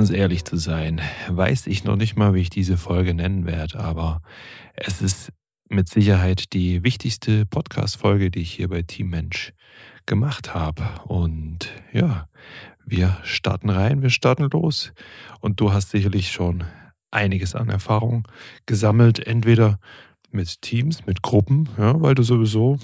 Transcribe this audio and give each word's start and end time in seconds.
Ganz 0.00 0.08
ehrlich 0.08 0.46
zu 0.46 0.56
sein, 0.56 0.98
weiß 1.28 1.66
ich 1.66 1.84
noch 1.84 1.96
nicht 1.96 2.16
mal, 2.16 2.32
wie 2.32 2.40
ich 2.40 2.48
diese 2.48 2.78
Folge 2.78 3.12
nennen 3.12 3.44
werde, 3.44 3.80
aber 3.80 4.22
es 4.72 5.02
ist 5.02 5.30
mit 5.68 5.90
Sicherheit 5.90 6.54
die 6.54 6.82
wichtigste 6.82 7.44
Podcast-Folge, 7.44 8.30
die 8.30 8.40
ich 8.40 8.50
hier 8.50 8.68
bei 8.70 8.80
Team 8.80 9.10
Mensch 9.10 9.52
gemacht 10.06 10.54
habe. 10.54 10.88
Und 11.04 11.68
ja, 11.92 12.30
wir 12.86 13.18
starten 13.24 13.68
rein, 13.68 14.00
wir 14.00 14.08
starten 14.08 14.48
los. 14.50 14.94
Und 15.40 15.60
du 15.60 15.70
hast 15.70 15.90
sicherlich 15.90 16.32
schon 16.32 16.64
einiges 17.10 17.54
an 17.54 17.68
Erfahrung 17.68 18.26
gesammelt, 18.64 19.18
entweder 19.18 19.78
mit 20.30 20.62
Teams, 20.62 21.04
mit 21.04 21.20
Gruppen, 21.20 21.68
ja, 21.76 22.00
weil 22.00 22.14
du 22.14 22.22
sowieso 22.22 22.78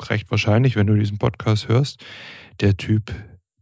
recht 0.00 0.30
wahrscheinlich, 0.30 0.76
wenn 0.76 0.86
du 0.86 0.94
diesen 0.94 1.18
Podcast 1.18 1.66
hörst, 1.66 2.04
der 2.60 2.76
Typ 2.76 3.12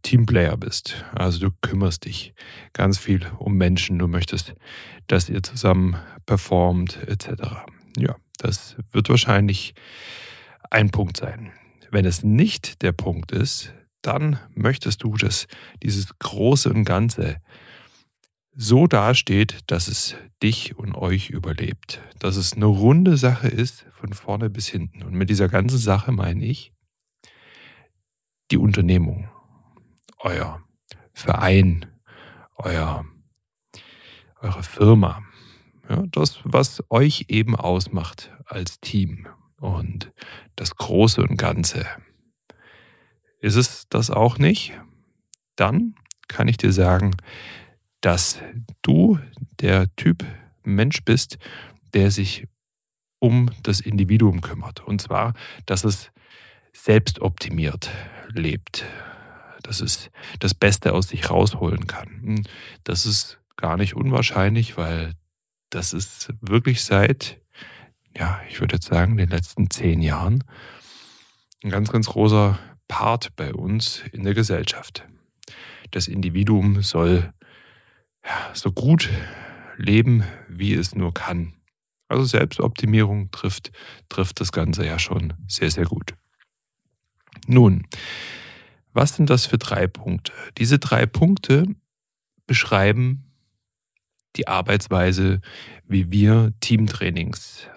Teamplayer 0.05 0.55
bist. 0.55 1.03
Also 1.15 1.39
du 1.39 1.51
kümmerst 1.61 2.05
dich 2.05 2.35
ganz 2.73 2.99
viel 2.99 3.25
um 3.39 3.55
Menschen, 3.55 3.97
du 3.97 4.07
möchtest, 4.07 4.53
dass 5.07 5.29
ihr 5.29 5.41
zusammen 5.41 5.95
performt, 6.27 6.99
etc. 7.07 7.65
Ja, 7.97 8.15
das 8.37 8.75
wird 8.91 9.09
wahrscheinlich 9.09 9.73
ein 10.69 10.91
Punkt 10.91 11.17
sein. 11.17 11.51
Wenn 11.89 12.05
es 12.05 12.23
nicht 12.23 12.83
der 12.83 12.91
Punkt 12.91 13.31
ist, 13.31 13.73
dann 14.03 14.39
möchtest 14.53 15.03
du, 15.03 15.17
dass 15.17 15.47
dieses 15.81 16.07
Große 16.19 16.69
und 16.69 16.85
Ganze 16.85 17.37
so 18.55 18.85
dasteht, 18.85 19.57
dass 19.65 19.87
es 19.87 20.15
dich 20.43 20.77
und 20.77 20.93
euch 20.93 21.31
überlebt. 21.31 21.99
Dass 22.19 22.35
es 22.35 22.53
eine 22.53 22.65
runde 22.65 23.17
Sache 23.17 23.47
ist, 23.47 23.87
von 23.91 24.13
vorne 24.13 24.51
bis 24.51 24.67
hinten. 24.67 25.01
Und 25.01 25.15
mit 25.15 25.31
dieser 25.31 25.49
ganzen 25.49 25.79
Sache 25.79 26.11
meine 26.11 26.45
ich 26.45 26.71
die 28.51 28.57
Unternehmung, 28.57 29.29
euer 30.19 30.63
Verein, 31.13 31.85
euer, 32.57 33.05
eure 34.41 34.63
Firma, 34.63 35.23
ja, 35.89 36.03
das, 36.11 36.39
was 36.43 36.83
euch 36.89 37.25
eben 37.29 37.55
ausmacht 37.55 38.31
als 38.45 38.79
Team 38.79 39.27
und 39.59 40.11
das 40.55 40.75
Große 40.75 41.21
und 41.21 41.37
Ganze. 41.37 41.85
Ist 43.39 43.55
es 43.55 43.87
das 43.89 44.09
auch 44.09 44.37
nicht? 44.37 44.73
Dann 45.55 45.95
kann 46.27 46.47
ich 46.47 46.57
dir 46.57 46.71
sagen, 46.71 47.15
dass 48.01 48.39
du 48.81 49.19
der 49.59 49.95
Typ 49.95 50.25
Mensch 50.63 51.03
bist, 51.03 51.37
der 51.93 52.11
sich 52.11 52.47
um 53.19 53.49
das 53.63 53.79
Individuum 53.79 54.41
kümmert. 54.41 54.81
Und 54.81 55.01
zwar, 55.01 55.33
dass 55.65 55.83
es 55.83 56.11
selbstoptimiert 56.73 57.89
lebt, 58.29 58.85
dass 59.65 59.81
es 59.81 60.11
das 60.39 60.53
Beste 60.53 60.93
aus 60.93 61.07
sich 61.07 61.29
rausholen 61.29 61.87
kann. 61.87 62.45
Das 62.83 63.05
ist 63.05 63.39
gar 63.57 63.77
nicht 63.77 63.95
unwahrscheinlich, 63.95 64.77
weil 64.77 65.13
das 65.69 65.93
ist 65.93 66.33
wirklich 66.41 66.83
seit, 66.83 67.41
ja, 68.15 68.39
ich 68.49 68.59
würde 68.61 68.75
jetzt 68.75 68.87
sagen, 68.87 69.17
den 69.17 69.29
letzten 69.29 69.69
zehn 69.69 70.01
Jahren 70.01 70.43
ein 71.63 71.71
ganz, 71.71 71.91
ganz 71.91 72.07
großer 72.07 72.59
Part 72.87 73.35
bei 73.35 73.53
uns 73.53 74.03
in 74.11 74.23
der 74.23 74.35
Gesellschaft. 74.35 75.03
Das 75.91 76.07
Individuum 76.07 76.81
soll 76.83 77.33
ja, 78.23 78.51
so 78.53 78.71
gut 78.71 79.09
leben, 79.77 80.23
wie 80.47 80.73
es 80.73 80.95
nur 80.95 81.13
kann. 81.13 81.53
Also 82.07 82.23
Selbstoptimierung 82.23 83.31
trifft, 83.31 83.71
trifft 84.09 84.39
das 84.39 84.51
Ganze 84.51 84.85
ja 84.85 84.99
schon 84.99 85.33
sehr, 85.47 85.71
sehr 85.71 85.85
gut. 85.85 86.13
Nun, 87.47 87.87
was 88.95 89.15
sind 89.15 89.29
das 89.29 89.45
für 89.45 89.57
drei 89.57 89.87
Punkte? 89.87 90.31
Diese 90.57 90.79
drei 90.79 91.05
Punkte 91.05 91.65
beschreiben 92.47 93.25
die 94.37 94.47
Arbeitsweise, 94.47 95.41
wie 95.85 96.11
wir 96.11 96.53
Teamtrainings 96.61 97.67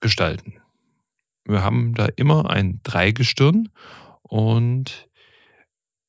gestalten. 0.00 0.54
Wir 1.44 1.62
haben 1.62 1.94
da 1.94 2.06
immer 2.16 2.50
ein 2.50 2.80
Dreigestirn 2.82 3.68
und 4.22 5.08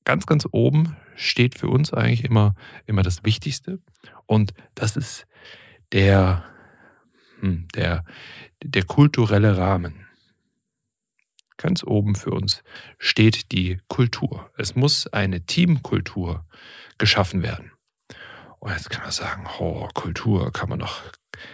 ganz, 0.03 0.25
ganz 0.25 0.47
oben 0.51 0.97
steht 1.15 1.57
für 1.57 1.67
uns 1.67 1.93
eigentlich 1.93 2.23
immer, 2.23 2.55
immer 2.87 3.03
das 3.03 3.23
Wichtigste 3.23 3.79
und 4.25 4.53
das 4.73 4.97
ist 4.97 5.27
der, 5.91 6.43
hm, 7.39 7.67
der, 7.75 8.03
der 8.63 8.83
kulturelle 8.83 9.57
Rahmen. 9.57 10.02
Ganz 11.63 11.81
oben 11.85 12.15
für 12.15 12.31
uns 12.31 12.61
steht 12.99 13.53
die 13.53 13.79
Kultur. 13.87 14.51
Es 14.57 14.75
muss 14.75 15.07
eine 15.07 15.45
Teamkultur 15.45 16.45
geschaffen 16.97 17.41
werden. 17.41 17.71
Und 18.59 18.73
jetzt 18.73 18.89
kann 18.89 19.03
man 19.03 19.11
sagen, 19.11 19.47
oh, 19.59 19.87
Kultur 19.93 20.51
kann 20.51 20.67
man 20.67 20.79
noch 20.79 21.01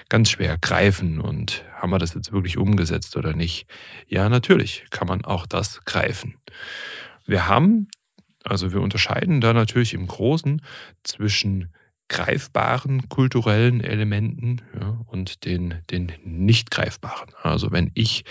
ganz 0.09 0.31
schwer 0.31 0.58
greifen 0.58 1.22
und 1.22 1.64
haben 1.75 1.92
wir 1.92 2.00
das 2.00 2.16
jetzt 2.16 2.31
wirklich 2.31 2.58
umgesetzt 2.58 3.18
oder 3.18 3.34
nicht? 3.34 3.68
Ja, 4.08 4.30
natürlich 4.30 4.84
kann 4.90 5.08
man 5.08 5.24
auch 5.25 5.46
das 5.46 5.86
greifen. 5.86 6.40
Wir 7.28 7.48
haben, 7.48 7.88
also 8.44 8.74
wir 8.74 8.81
unterscheiden 8.81 9.42
da 9.42 9.53
natürlich 9.53 9.94
im 9.94 10.08
Großen 10.08 10.64
zwischen 11.03 11.72
greifbaren 12.08 13.09
kulturellen 13.09 13.81
Elementen 13.81 14.64
ja, 14.74 15.06
und 15.06 15.46
den, 15.46 15.84
den 15.92 16.12
nicht 16.24 16.72
greifbaren. 16.72 17.30
Also 17.44 17.72
wenn 17.72 17.92
ich 17.94 18.25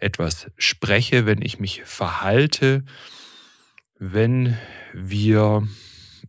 etwas 0.00 0.50
spreche, 0.56 1.26
wenn 1.26 1.42
ich 1.42 1.58
mich 1.58 1.82
verhalte, 1.84 2.84
wenn 3.98 4.56
wir 4.92 5.66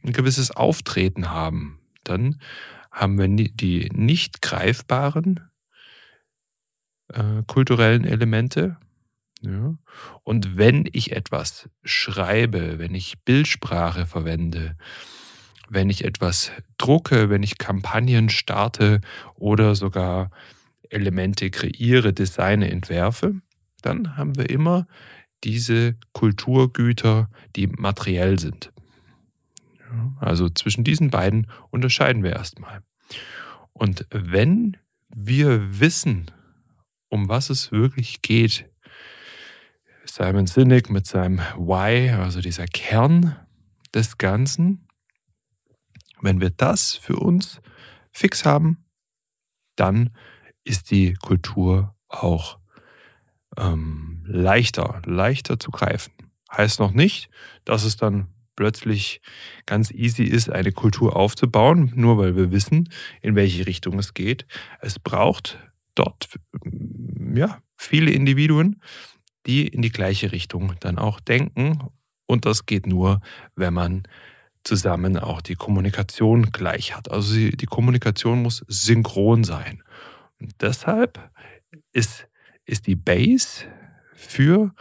ein 0.04 0.14
gewisses 0.14 0.52
Auftreten 0.52 1.30
haben, 1.30 1.80
dann 2.04 2.40
haben 2.92 3.18
wir 3.18 3.28
die 3.28 3.90
nicht 3.94 4.42
greifbaren 4.42 5.40
äh, 7.14 7.44
kulturellen 7.48 8.06
Elemente. 8.06 8.78
Ja. 9.42 9.76
Und 10.24 10.58
wenn 10.58 10.88
ich 10.92 11.14
etwas 11.14 11.70
schreibe, 11.84 12.78
wenn 12.78 12.94
ich 12.94 13.24
Bildsprache 13.24 14.06
verwende, 14.06 14.76
wenn 15.70 15.90
ich 15.90 16.04
etwas 16.04 16.52
drucke, 16.78 17.30
wenn 17.30 17.44
ich 17.44 17.58
Kampagnen 17.58 18.30
starte 18.30 19.00
oder 19.36 19.76
sogar 19.76 20.30
Elemente 20.90 21.50
kreiere, 21.50 22.14
designe, 22.14 22.70
entwerfe, 22.70 23.36
dann 23.82 24.18
haben 24.18 24.38
wir 24.38 24.50
immer 24.50 24.88
diese 25.44 25.96
Kulturgüter, 26.14 27.30
die 27.56 27.68
materiell 27.68 28.40
sind. 28.40 28.72
Also 30.20 30.50
zwischen 30.50 30.84
diesen 30.84 31.10
beiden 31.10 31.48
unterscheiden 31.70 32.24
wir 32.24 32.34
erstmal. 32.34 32.82
Und 33.74 34.06
wenn 34.12 34.78
wir 35.10 35.80
wissen, 35.80 36.32
um 37.10 37.28
was 37.28 37.50
es 37.50 37.72
wirklich 37.72 38.22
geht, 38.22 38.70
Simon 40.06 40.48
Sinek 40.48 40.90
mit 40.90 41.08
seinem 41.08 41.40
Why, 41.58 42.12
also 42.12 42.42
dieser 42.42 42.68
Kern 42.68 43.36
des 43.94 44.18
Ganzen, 44.18 44.88
wenn 46.22 46.40
wir 46.40 46.52
das 46.52 46.94
für 46.94 47.16
uns 47.16 47.62
fix 48.12 48.46
haben, 48.46 48.86
dann 49.76 50.12
ist 50.64 50.92
die 50.92 51.14
Kultur 51.16 51.96
auch 52.08 52.61
ähm, 53.58 54.24
leichter, 54.26 55.02
leichter 55.06 55.60
zu 55.60 55.72
greifen. 55.72 56.14
Heißt 56.52 56.80
noch 56.80 56.92
nicht, 56.92 57.30
dass 57.66 57.84
es 57.84 57.96
dann 57.98 58.28
plötzlich 58.56 59.22
ganz 59.66 59.92
easy 59.92 60.24
ist, 60.24 60.50
eine 60.50 60.72
Kultur 60.72 61.16
aufzubauen, 61.16 61.92
nur 61.96 62.18
weil 62.18 62.36
wir 62.36 62.52
wissen, 62.52 62.90
in 63.22 63.36
welche 63.36 63.66
Richtung 63.66 63.98
es 64.00 64.14
geht. 64.14 64.46
Es 64.82 65.00
braucht 65.00 65.58
dort 65.96 66.30
ja, 67.34 67.62
viele 67.78 68.12
Individuen, 68.12 68.82
die 69.46 69.68
in 69.68 69.82
die 69.82 69.92
gleiche 69.92 70.32
Richtung 70.32 70.76
dann 70.80 70.98
auch 70.98 71.20
denken. 71.20 71.80
Und 72.28 72.46
das 72.46 72.66
geht 72.66 72.86
nur, 72.86 73.22
wenn 73.56 73.74
man 73.74 74.04
zusammen 74.64 75.18
auch 75.18 75.42
die 75.42 75.56
Kommunikation 75.56 76.52
gleich 76.52 76.96
hat. 76.96 77.10
Also 77.10 77.34
die 77.36 77.66
Kommunikation 77.66 78.44
muss 78.44 78.64
synchron 78.68 79.44
sein. 79.44 79.84
Und 80.40 80.54
deshalb 80.62 81.32
ist, 81.94 82.28
ist 82.66 82.88
die 82.88 82.96
Base 82.96 83.66
für 84.14 84.74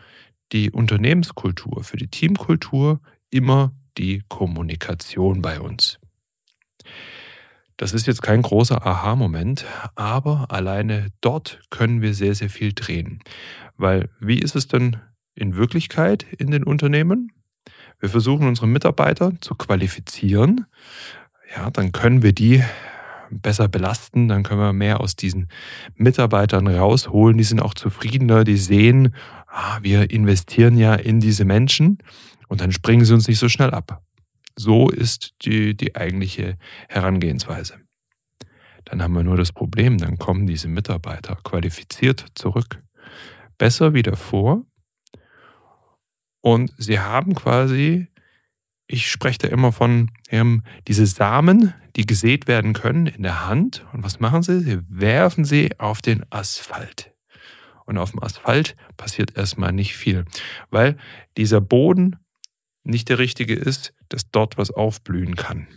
die 0.52 0.70
Unternehmenskultur, 0.70 1.84
für 1.84 1.96
die 1.96 2.08
Teamkultur 2.08 3.00
immer 3.30 3.72
die 3.98 4.22
Kommunikation 4.28 5.42
bei 5.42 5.60
uns. 5.60 5.98
Das 7.76 7.94
ist 7.94 8.06
jetzt 8.06 8.20
kein 8.22 8.42
großer 8.42 8.86
Aha-Moment, 8.86 9.64
aber 9.94 10.50
alleine 10.50 11.08
dort 11.22 11.60
können 11.70 12.02
wir 12.02 12.12
sehr, 12.12 12.34
sehr 12.34 12.50
viel 12.50 12.72
drehen. 12.74 13.20
Weil 13.76 14.10
wie 14.20 14.38
ist 14.38 14.54
es 14.54 14.68
denn 14.68 14.98
in 15.34 15.56
Wirklichkeit 15.56 16.24
in 16.24 16.50
den 16.50 16.64
Unternehmen? 16.64 17.32
Wir 17.98 18.10
versuchen 18.10 18.46
unsere 18.46 18.66
Mitarbeiter 18.66 19.32
zu 19.40 19.54
qualifizieren. 19.54 20.66
Ja, 21.56 21.70
dann 21.70 21.92
können 21.92 22.22
wir 22.22 22.34
die 22.34 22.62
besser 23.30 23.68
belasten, 23.68 24.28
dann 24.28 24.42
können 24.42 24.60
wir 24.60 24.72
mehr 24.72 25.00
aus 25.00 25.16
diesen 25.16 25.48
Mitarbeitern 25.94 26.66
rausholen. 26.66 27.38
Die 27.38 27.44
sind 27.44 27.60
auch 27.60 27.74
zufriedener, 27.74 28.44
die 28.44 28.56
sehen, 28.56 29.14
ah, 29.46 29.78
wir 29.82 30.10
investieren 30.10 30.76
ja 30.76 30.94
in 30.94 31.20
diese 31.20 31.44
Menschen 31.44 31.98
und 32.48 32.60
dann 32.60 32.72
springen 32.72 33.04
sie 33.04 33.14
uns 33.14 33.28
nicht 33.28 33.38
so 33.38 33.48
schnell 33.48 33.70
ab. 33.70 34.02
So 34.56 34.88
ist 34.88 35.34
die, 35.42 35.76
die 35.76 35.96
eigentliche 35.96 36.58
Herangehensweise. 36.88 37.74
Dann 38.84 39.02
haben 39.02 39.14
wir 39.14 39.22
nur 39.22 39.36
das 39.36 39.52
Problem, 39.52 39.98
dann 39.98 40.18
kommen 40.18 40.46
diese 40.46 40.68
Mitarbeiter 40.68 41.36
qualifiziert 41.44 42.26
zurück, 42.34 42.82
besser 43.56 43.94
wie 43.94 44.02
davor. 44.02 44.64
Und 46.42 46.72
sie 46.78 46.98
haben 46.98 47.34
quasi, 47.34 48.08
ich 48.92 49.08
spreche 49.08 49.38
da 49.38 49.48
immer 49.48 49.70
von 49.70 50.10
ähm, 50.30 50.64
diese 50.88 51.06
Samen, 51.06 51.74
die 51.94 52.06
gesät 52.06 52.48
werden 52.48 52.72
können 52.72 53.06
in 53.06 53.22
der 53.22 53.46
Hand. 53.46 53.86
Und 53.92 54.02
was 54.02 54.18
machen 54.18 54.42
sie? 54.42 54.60
Sie 54.60 54.80
werfen 54.88 55.44
sie 55.44 55.78
auf 55.78 56.02
den 56.02 56.24
Asphalt. 56.30 57.12
Und 57.86 57.98
auf 57.98 58.10
dem 58.10 58.22
Asphalt 58.22 58.76
passiert 58.96 59.36
erstmal 59.36 59.72
nicht 59.72 59.96
viel, 59.96 60.24
weil 60.70 60.96
dieser 61.36 61.60
Boden 61.60 62.16
nicht 62.82 63.08
der 63.08 63.18
richtige 63.18 63.54
ist, 63.54 63.94
dass 64.08 64.30
dort 64.30 64.58
was 64.58 64.72
aufblühen 64.72 65.36
kann. 65.36 65.68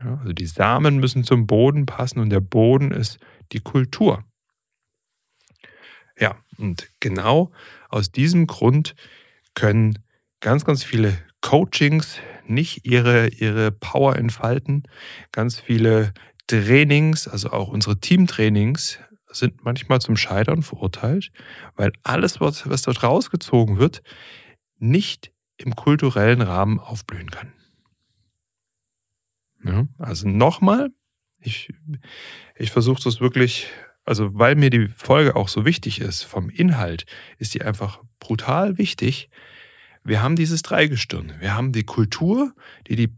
Ja, 0.00 0.18
also 0.18 0.32
die 0.32 0.46
Samen 0.46 0.98
müssen 0.98 1.22
zum 1.22 1.46
Boden 1.46 1.84
passen 1.84 2.20
und 2.20 2.30
der 2.30 2.40
Boden 2.40 2.92
ist 2.92 3.18
die 3.52 3.60
Kultur. 3.60 4.24
Ja, 6.18 6.36
und 6.56 6.88
genau 7.00 7.52
aus 7.90 8.10
diesem 8.10 8.46
Grund 8.46 8.94
können 9.54 9.98
ganz, 10.40 10.64
ganz 10.64 10.82
viele 10.82 11.18
Coachings 11.46 12.18
nicht 12.48 12.86
ihre, 12.86 13.28
ihre 13.28 13.70
Power 13.70 14.16
entfalten. 14.16 14.82
Ganz 15.30 15.60
viele 15.60 16.12
Trainings, 16.48 17.28
also 17.28 17.50
auch 17.52 17.68
unsere 17.68 18.00
Teamtrainings, 18.00 18.98
sind 19.30 19.64
manchmal 19.64 20.00
zum 20.00 20.16
Scheitern 20.16 20.62
verurteilt, 20.62 21.30
weil 21.76 21.92
alles, 22.02 22.40
was, 22.40 22.68
was 22.68 22.82
dort 22.82 23.04
rausgezogen 23.04 23.78
wird, 23.78 24.02
nicht 24.78 25.32
im 25.56 25.76
kulturellen 25.76 26.42
Rahmen 26.42 26.80
aufblühen 26.80 27.30
kann. 27.30 27.52
Ja, 29.62 29.86
also 29.98 30.28
nochmal, 30.28 30.90
ich, 31.38 31.72
ich 32.56 32.72
versuche 32.72 33.02
das 33.04 33.20
wirklich, 33.20 33.68
also 34.04 34.36
weil 34.36 34.56
mir 34.56 34.70
die 34.70 34.88
Folge 34.88 35.36
auch 35.36 35.46
so 35.46 35.64
wichtig 35.64 36.00
ist, 36.00 36.24
vom 36.24 36.50
Inhalt 36.50 37.06
ist 37.38 37.54
die 37.54 37.62
einfach 37.62 38.00
brutal 38.18 38.78
wichtig. 38.78 39.30
Wir 40.06 40.22
haben 40.22 40.36
dieses 40.36 40.62
Dreigestirn. 40.62 41.32
Wir 41.40 41.54
haben 41.54 41.72
die 41.72 41.84
Kultur, 41.84 42.52
die 42.86 42.96
die 42.96 43.12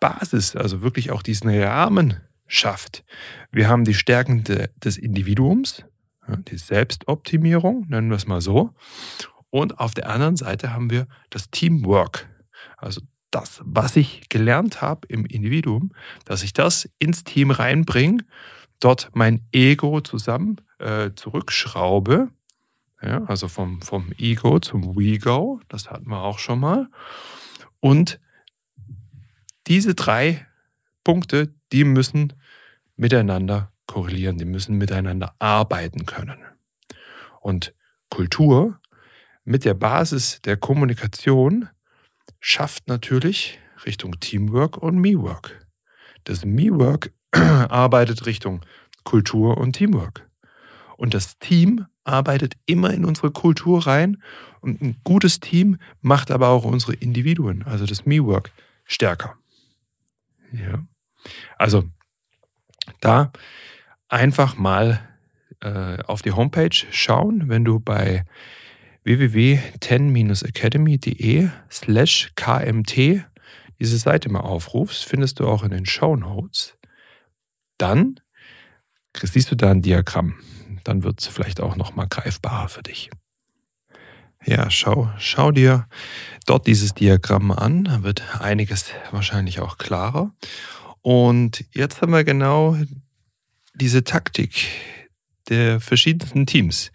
Basis, 0.00 0.56
also 0.56 0.82
wirklich 0.82 1.12
auch 1.12 1.22
diesen 1.22 1.48
Rahmen 1.48 2.20
schafft. 2.48 3.04
Wir 3.52 3.68
haben 3.68 3.84
die 3.84 3.94
Stärken 3.94 4.42
de, 4.42 4.68
des 4.82 4.98
Individuums, 4.98 5.84
die 6.48 6.56
Selbstoptimierung, 6.56 7.86
nennen 7.88 8.10
wir 8.10 8.16
es 8.16 8.26
mal 8.26 8.40
so. 8.40 8.74
Und 9.50 9.78
auf 9.78 9.94
der 9.94 10.08
anderen 10.08 10.36
Seite 10.36 10.72
haben 10.72 10.90
wir 10.90 11.06
das 11.30 11.50
Teamwork. 11.50 12.28
Also 12.76 13.00
das, 13.30 13.60
was 13.64 13.96
ich 13.96 14.28
gelernt 14.28 14.82
habe 14.82 15.06
im 15.08 15.24
Individuum, 15.24 15.92
dass 16.24 16.42
ich 16.42 16.52
das 16.52 16.88
ins 16.98 17.22
Team 17.22 17.50
reinbringe, 17.50 18.24
dort 18.80 19.10
mein 19.14 19.46
Ego 19.52 20.00
zusammen 20.00 20.56
äh, 20.78 21.10
zurückschraube. 21.14 22.30
Ja, 23.02 23.24
also 23.24 23.48
vom, 23.48 23.82
vom 23.82 24.12
Ego 24.18 24.60
zum 24.60 24.96
We-Go, 24.96 25.60
das 25.68 25.90
hatten 25.90 26.08
wir 26.08 26.22
auch 26.22 26.38
schon 26.38 26.60
mal. 26.60 26.88
Und 27.80 28.20
diese 29.66 29.94
drei 29.94 30.46
Punkte, 31.02 31.52
die 31.72 31.84
müssen 31.84 32.32
miteinander 32.96 33.72
korrelieren, 33.86 34.38
die 34.38 34.44
müssen 34.44 34.76
miteinander 34.78 35.34
arbeiten 35.40 36.06
können. 36.06 36.38
Und 37.40 37.74
Kultur 38.08 38.78
mit 39.44 39.64
der 39.64 39.74
Basis 39.74 40.40
der 40.42 40.56
Kommunikation 40.56 41.68
schafft 42.38 42.86
natürlich 42.88 43.58
Richtung 43.84 44.20
Teamwork 44.20 44.76
und 44.76 44.98
Me-Work. 44.98 45.66
Das 46.24 46.44
Me-Work 46.44 47.12
arbeitet 47.32 48.26
Richtung 48.26 48.64
Kultur 49.02 49.58
und 49.58 49.72
Teamwork. 49.72 50.28
Und 50.96 51.14
das 51.14 51.38
Team 51.38 51.86
arbeitet 52.04 52.54
immer 52.66 52.92
in 52.92 53.04
unsere 53.04 53.30
Kultur 53.30 53.86
rein 53.86 54.20
und 54.60 54.82
ein 54.82 54.96
gutes 55.04 55.38
Team 55.40 55.78
macht 56.00 56.30
aber 56.30 56.48
auch 56.48 56.64
unsere 56.64 56.94
Individuen, 56.94 57.64
also 57.64 57.84
das 57.86 58.06
Me-Work, 58.06 58.52
stärker. 58.84 59.36
Ja. 60.52 60.86
Also 61.58 61.84
da 63.00 63.32
einfach 64.08 64.56
mal 64.56 65.00
äh, 65.60 65.98
auf 66.04 66.22
die 66.22 66.32
Homepage 66.32 66.86
schauen, 66.90 67.48
wenn 67.48 67.64
du 67.64 67.80
bei 67.80 68.24
www.ten-academy.de 69.04 71.48
slash 71.70 72.32
kmt 72.36 73.24
diese 73.80 73.96
Seite 73.98 74.30
mal 74.30 74.40
aufrufst, 74.40 75.04
findest 75.04 75.40
du 75.40 75.48
auch 75.48 75.64
in 75.64 75.70
den 75.70 75.86
Show 75.86 76.14
Notes. 76.14 76.78
Dann 77.78 78.20
siehst 79.14 79.50
du 79.50 79.56
da 79.56 79.72
ein 79.72 79.82
Diagramm. 79.82 80.36
Dann 80.84 81.02
wird 81.02 81.20
es 81.20 81.26
vielleicht 81.26 81.60
auch 81.60 81.76
nochmal 81.76 82.08
greifbarer 82.08 82.68
für 82.68 82.82
dich. 82.82 83.10
Ja, 84.44 84.70
schau, 84.70 85.10
schau 85.18 85.52
dir 85.52 85.86
dort 86.46 86.66
dieses 86.66 86.94
Diagramm 86.94 87.52
an. 87.52 87.84
Da 87.84 88.02
wird 88.02 88.22
einiges 88.40 88.86
wahrscheinlich 89.12 89.60
auch 89.60 89.78
klarer. 89.78 90.34
Und 91.00 91.64
jetzt 91.72 92.02
haben 92.02 92.12
wir 92.12 92.24
genau 92.24 92.76
diese 93.74 94.04
Taktik 94.04 94.68
der 95.48 95.80
verschiedensten 95.80 96.46
Teams, 96.46 96.90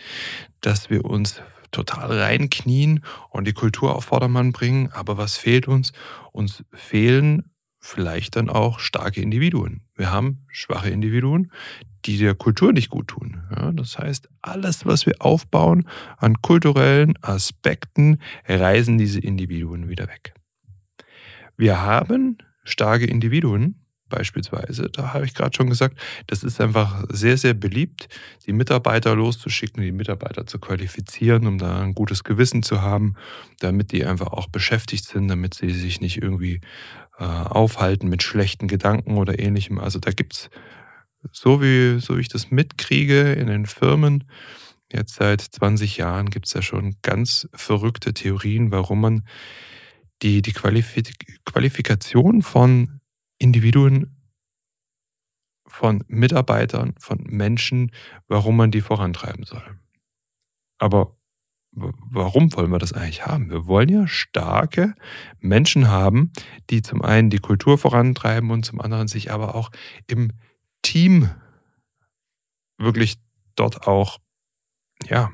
dass 0.61 0.89
wir 0.89 1.05
uns 1.05 1.41
total 1.71 2.19
reinknien 2.19 3.03
und 3.29 3.47
die 3.47 3.53
Kultur 3.53 3.95
auf 3.95 4.05
Vordermann 4.05 4.51
bringen. 4.51 4.91
Aber 4.91 5.17
was 5.17 5.37
fehlt 5.37 5.67
uns? 5.67 5.93
Uns 6.31 6.63
fehlen 6.73 7.51
vielleicht 7.79 8.35
dann 8.35 8.49
auch 8.49 8.79
starke 8.79 9.21
Individuen. 9.21 9.86
Wir 9.97 10.11
haben 10.11 10.45
schwache 10.47 10.89
Individuen, 10.89 11.51
die 12.05 12.17
der 12.17 12.35
Kultur 12.35 12.71
nicht 12.71 12.89
gut 12.89 13.09
tun. 13.09 13.41
Ja, 13.53 13.71
das 13.71 13.97
heißt, 13.97 14.29
alles, 14.41 14.85
was 14.85 15.05
wir 15.05 15.15
aufbauen 15.19 15.87
an 16.17 16.41
kulturellen 16.41 17.15
Aspekten, 17.21 18.19
reißen 18.47 18.97
diese 18.97 19.19
Individuen 19.19 19.89
wieder 19.89 20.07
weg. 20.07 20.33
Wir 21.57 21.81
haben 21.81 22.37
starke 22.63 23.05
Individuen, 23.05 23.83
beispielsweise, 24.09 24.89
da 24.89 25.13
habe 25.13 25.25
ich 25.25 25.33
gerade 25.33 25.55
schon 25.55 25.69
gesagt, 25.69 25.97
das 26.27 26.43
ist 26.43 26.61
einfach 26.61 27.03
sehr, 27.09 27.37
sehr 27.37 27.53
beliebt, 27.53 28.07
die 28.45 28.53
Mitarbeiter 28.53 29.15
loszuschicken, 29.15 29.83
die 29.83 29.91
Mitarbeiter 29.91 30.45
zu 30.45 30.59
qualifizieren, 30.59 31.47
um 31.47 31.57
da 31.57 31.81
ein 31.81 31.93
gutes 31.93 32.23
Gewissen 32.23 32.63
zu 32.63 32.81
haben, 32.81 33.15
damit 33.59 33.91
die 33.91 34.05
einfach 34.05 34.27
auch 34.27 34.47
beschäftigt 34.47 35.05
sind, 35.05 35.27
damit 35.27 35.55
sie 35.55 35.71
sich 35.71 35.99
nicht 35.99 36.21
irgendwie 36.21 36.61
äh, 37.17 37.23
aufhalten 37.23 38.09
mit 38.09 38.23
schlechten 38.23 38.67
Gedanken 38.67 39.17
oder 39.17 39.39
ähnlichem. 39.39 39.79
Also 39.79 39.99
da 39.99 40.11
gibt 40.11 40.33
es, 40.33 40.49
so 41.31 41.61
wie, 41.61 41.99
so 41.99 42.17
wie 42.17 42.21
ich 42.21 42.29
das 42.29 42.51
mitkriege 42.51 43.33
in 43.33 43.47
den 43.47 43.65
Firmen, 43.65 44.29
jetzt 44.91 45.15
seit 45.15 45.41
20 45.41 45.97
Jahren 45.97 46.29
gibt 46.29 46.47
es 46.47 46.53
ja 46.53 46.61
schon 46.61 46.95
ganz 47.01 47.49
verrückte 47.53 48.13
Theorien, 48.13 48.71
warum 48.71 49.01
man 49.01 49.27
die, 50.21 50.41
die 50.41 50.53
Qualifikation 50.53 52.41
von 52.41 53.01
Individuen, 53.37 54.17
von 55.67 56.03
Mitarbeitern, 56.07 56.95
von 56.99 57.23
Menschen, 57.23 57.91
warum 58.27 58.57
man 58.57 58.71
die 58.71 58.81
vorantreiben 58.81 59.43
soll. 59.43 59.79
Aber 60.79 61.16
warum 61.77 62.53
wollen 62.55 62.71
wir 62.71 62.79
das 62.79 62.93
eigentlich 62.93 63.25
haben? 63.25 63.49
Wir 63.49 63.67
wollen 63.67 63.89
ja 63.89 64.07
starke 64.07 64.95
Menschen 65.39 65.87
haben, 65.87 66.31
die 66.69 66.81
zum 66.81 67.01
einen 67.01 67.29
die 67.29 67.39
Kultur 67.39 67.77
vorantreiben 67.77 68.51
und 68.51 68.65
zum 68.65 68.81
anderen 68.81 69.07
sich 69.07 69.31
aber 69.31 69.55
auch 69.55 69.69
im 70.07 70.31
Team 70.81 71.29
wirklich 72.77 73.17
dort 73.55 73.87
auch 73.87 74.19
ja, 75.07 75.31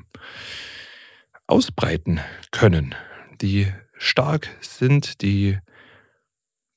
ausbreiten 1.46 2.20
können, 2.50 2.94
die 3.40 3.72
stark 3.96 4.50
sind, 4.60 5.22
die 5.22 5.58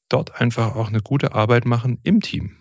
dort 0.09 0.39
einfach 0.39 0.75
auch 0.75 0.87
eine 0.87 1.01
gute 1.01 1.33
Arbeit 1.33 1.65
machen 1.65 1.99
im 2.03 2.21
Team 2.21 2.55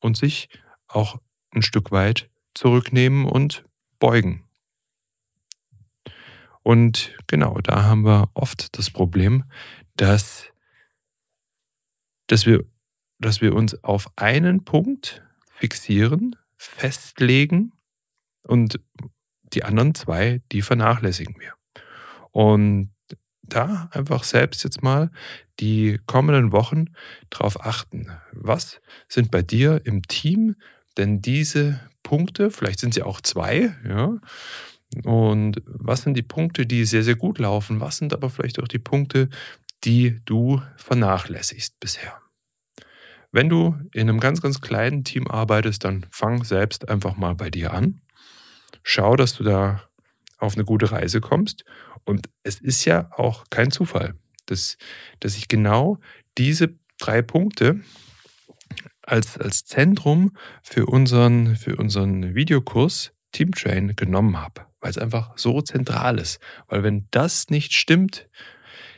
und 0.00 0.16
sich 0.16 0.48
auch 0.88 1.20
ein 1.54 1.62
Stück 1.62 1.92
weit 1.92 2.28
zurücknehmen 2.54 3.24
und 3.24 3.64
beugen. 3.98 4.43
Und 6.64 7.14
genau, 7.26 7.58
da 7.62 7.84
haben 7.84 8.04
wir 8.04 8.30
oft 8.32 8.76
das 8.78 8.90
Problem, 8.90 9.44
dass, 9.96 10.50
dass, 12.26 12.46
wir, 12.46 12.64
dass 13.18 13.42
wir 13.42 13.54
uns 13.54 13.84
auf 13.84 14.10
einen 14.16 14.64
Punkt 14.64 15.22
fixieren, 15.46 16.36
festlegen 16.56 17.72
und 18.44 18.80
die 19.52 19.62
anderen 19.62 19.94
zwei, 19.94 20.40
die 20.52 20.62
vernachlässigen 20.62 21.36
wir. 21.38 21.52
Und 22.32 22.94
da 23.42 23.90
einfach 23.92 24.24
selbst 24.24 24.64
jetzt 24.64 24.82
mal 24.82 25.10
die 25.60 26.00
kommenden 26.06 26.50
Wochen 26.50 26.86
darauf 27.28 27.60
achten. 27.60 28.10
Was 28.32 28.80
sind 29.06 29.30
bei 29.30 29.42
dir 29.42 29.82
im 29.84 30.02
Team 30.02 30.56
denn 30.96 31.20
diese 31.20 31.78
Punkte? 32.02 32.50
Vielleicht 32.50 32.80
sind 32.80 32.94
sie 32.94 33.02
auch 33.02 33.20
zwei, 33.20 33.76
ja. 33.86 34.18
Und 35.02 35.62
was 35.66 36.02
sind 36.02 36.14
die 36.14 36.22
Punkte, 36.22 36.66
die 36.66 36.84
sehr, 36.84 37.02
sehr 37.02 37.16
gut 37.16 37.38
laufen? 37.38 37.80
Was 37.80 37.96
sind 37.96 38.12
aber 38.12 38.30
vielleicht 38.30 38.60
auch 38.60 38.68
die 38.68 38.78
Punkte, 38.78 39.28
die 39.84 40.20
du 40.24 40.62
vernachlässigst 40.76 41.80
bisher? 41.80 42.20
Wenn 43.32 43.48
du 43.48 43.76
in 43.92 44.08
einem 44.08 44.20
ganz, 44.20 44.40
ganz 44.40 44.60
kleinen 44.60 45.02
Team 45.02 45.26
arbeitest, 45.26 45.84
dann 45.84 46.06
fang 46.10 46.44
selbst 46.44 46.88
einfach 46.88 47.16
mal 47.16 47.34
bei 47.34 47.50
dir 47.50 47.72
an. 47.72 48.00
Schau, 48.84 49.16
dass 49.16 49.34
du 49.34 49.42
da 49.42 49.82
auf 50.38 50.54
eine 50.54 50.64
gute 50.64 50.92
Reise 50.92 51.20
kommst. 51.20 51.64
Und 52.04 52.28
es 52.42 52.60
ist 52.60 52.84
ja 52.84 53.10
auch 53.12 53.44
kein 53.50 53.70
Zufall, 53.70 54.14
dass, 54.46 54.76
dass 55.20 55.36
ich 55.36 55.48
genau 55.48 55.98
diese 56.38 56.78
drei 56.98 57.22
Punkte 57.22 57.80
als, 59.02 59.38
als 59.38 59.64
Zentrum 59.64 60.36
für 60.62 60.86
unseren, 60.86 61.56
für 61.56 61.76
unseren 61.76 62.34
Videokurs 62.34 63.13
Teamtrain 63.34 63.94
genommen 63.96 64.40
habe, 64.40 64.62
weil 64.80 64.90
es 64.90 64.98
einfach 64.98 65.36
so 65.36 65.60
zentral 65.60 66.18
ist. 66.18 66.40
Weil 66.68 66.82
wenn 66.82 67.08
das 67.10 67.50
nicht 67.50 67.74
stimmt, 67.74 68.28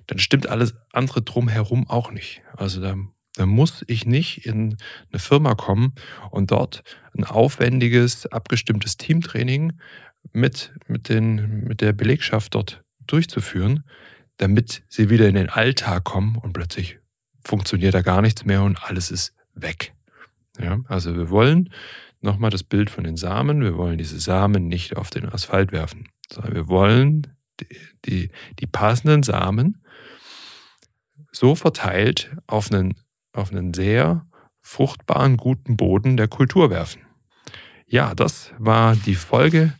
dann 0.07 0.19
stimmt 0.19 0.49
alles 0.49 0.75
andere 0.93 1.23
drumherum 1.23 1.88
auch 1.88 2.12
nicht. 2.12 2.43
Also 2.57 2.81
da, 2.81 2.95
da 3.35 3.47
muss 3.47 3.85
ich 3.88 4.07
nicht 4.07 4.47
in 4.47 4.76
eine 5.11 5.19
Firma 5.19 5.55
kommen 5.55 5.95
und 6.31 6.52
dort 6.52 6.83
ein 7.16 7.25
aufwendiges, 7.25 8.26
abgestimmtes 8.26 8.97
Teamtraining 8.97 9.73
mit, 10.33 10.73
mit, 10.87 11.09
den, 11.09 11.64
mit 11.64 11.81
der 11.81 11.93
Belegschaft 11.93 12.55
dort 12.55 12.85
durchzuführen, 13.07 13.85
damit 14.37 14.83
sie 14.88 15.11
wieder 15.11 15.28
in 15.28 15.35
den 15.35 15.49
Alltag 15.49 16.05
kommen 16.05 16.37
und 16.37 16.52
plötzlich 16.52 16.99
funktioniert 17.45 17.95
da 17.95 18.02
gar 18.02 18.23
nichts 18.23 18.45
mehr 18.45 18.62
und 18.62 18.83
alles 18.85 19.11
ist 19.11 19.35
weg. 19.55 19.95
Ja, 20.59 20.81
also 20.88 21.14
wir 21.16 21.31
wollen 21.31 21.71
nochmal 22.26 22.50
das 22.50 22.62
Bild 22.62 22.90
von 22.90 23.04
den 23.04 23.16
Samen, 23.16 23.62
wir 23.62 23.76
wollen 23.76 23.99
diese 23.99 24.21
Samen 24.21 24.68
nicht 24.68 24.97
auf 24.97 25.11
den 25.11 25.26
Asphalt 25.26 25.73
werfen, 25.73 26.09
sondern 26.30 26.54
wir 26.54 26.68
wollen 26.68 27.26
die, 27.61 27.76
die, 28.04 28.30
die 28.59 28.66
passenden 28.66 29.23
Samen 29.23 29.83
so 31.33 31.54
verteilt 31.54 32.37
auf 32.47 32.71
einen, 32.71 32.95
auf 33.33 33.50
einen 33.50 33.73
sehr 33.73 34.26
fruchtbaren, 34.61 35.37
guten 35.37 35.76
Boden 35.76 36.16
der 36.16 36.28
Kultur 36.28 36.71
werfen. 36.71 37.02
Ja, 37.87 38.14
das 38.14 38.52
war 38.59 38.97
die 38.97 39.14
Folge 39.14 39.73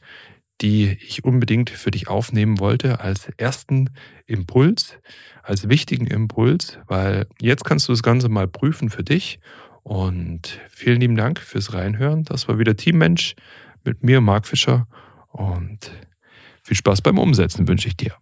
die 0.61 0.97
ich 1.07 1.25
unbedingt 1.25 1.71
für 1.71 1.91
dich 1.91 2.09
aufnehmen 2.09 2.59
wollte 2.59 3.01
als 3.01 3.29
ersten 3.37 3.91
Impuls, 4.27 4.99
als 5.43 5.69
wichtigen 5.69 6.07
Impuls, 6.07 6.79
weil 6.87 7.27
jetzt 7.41 7.65
kannst 7.65 7.89
du 7.89 7.93
das 7.93 8.03
Ganze 8.03 8.29
mal 8.29 8.49
prüfen 8.49 8.89
für 8.89 9.05
dich. 9.05 9.39
Und 9.87 10.59
vielen 10.69 11.01
lieben 11.01 11.15
Dank 11.15 11.39
fürs 11.39 11.73
Reinhören. 11.73 12.25
Das 12.25 12.49
war 12.49 12.59
wieder 12.59 12.75
Teammensch 12.75 13.37
mit 13.85 14.03
mir, 14.03 14.21
Marc 14.21 14.49
Fischer. 14.49 14.89
Und 15.29 15.93
viel 16.65 16.77
Spaß 16.77 17.03
beim 17.03 17.19
Umsetzen 17.19 17.69
wünsche 17.69 17.87
ich 17.87 17.97
dir. 17.97 18.13